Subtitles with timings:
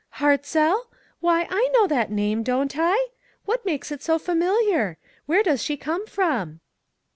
[0.15, 0.87] "Hartzell?
[1.19, 3.09] Why, I know that name, don't I?
[3.45, 4.97] What makes it so familiar?
[5.27, 6.59] Where does she come from